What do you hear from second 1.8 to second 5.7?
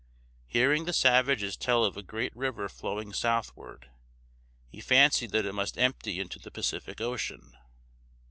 of a great river flowing southward, he fancied that it